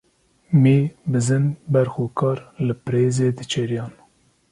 [0.61, 0.79] Mî,
[1.11, 3.93] bizin, berx û kar li pirêzê diçêriyan.